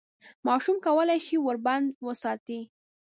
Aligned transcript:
ماشوم 0.47 0.77
کولای 0.85 1.19
شي 1.27 1.37
ور 1.39 1.57
بند 1.65 1.87
وساتي. 2.07 2.59